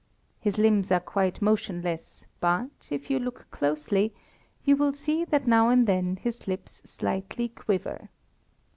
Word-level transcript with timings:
His 0.39 0.57
limbs 0.57 0.91
are 0.91 0.99
quite 0.99 1.43
motionless; 1.43 2.25
but, 2.39 2.87
if 2.89 3.11
you 3.11 3.19
look 3.19 3.45
closely, 3.51 4.15
you 4.65 4.75
will 4.75 4.93
see 4.93 5.23
that 5.25 5.45
now 5.45 5.69
and 5.69 5.85
then 5.85 6.15
his 6.15 6.47
lips 6.47 6.81
slightly 6.83 7.49
quiver. 7.49 8.09